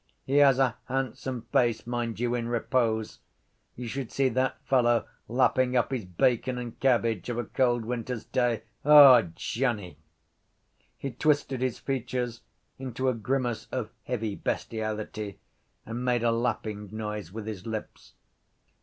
He 0.25 0.37
has 0.37 0.57
a 0.57 0.77
handsome 0.85 1.43
face, 1.51 1.85
mind 1.85 2.19
you, 2.19 2.33
in 2.33 2.47
repose. 2.47 3.19
You 3.75 3.87
should 3.87 4.11
see 4.11 4.29
that 4.29 4.59
fellow 4.65 5.05
lapping 5.27 5.77
up 5.77 5.91
his 5.91 6.05
bacon 6.05 6.57
and 6.57 6.79
cabbage 6.79 7.29
of 7.29 7.37
a 7.37 7.43
cold 7.43 7.85
winter’s 7.85 8.25
day. 8.25 8.63
O 8.83 9.21
Johnny! 9.35 9.97
He 10.97 11.11
twisted 11.11 11.61
his 11.61 11.77
features 11.77 12.41
into 12.79 13.09
a 13.09 13.13
grimace 13.13 13.67
of 13.71 13.91
heavy 14.05 14.33
bestiality 14.33 15.37
and 15.85 16.03
made 16.03 16.23
a 16.23 16.31
lapping 16.31 16.89
noise 16.91 17.31
with 17.31 17.45
his 17.45 17.67
lips. 17.67 18.15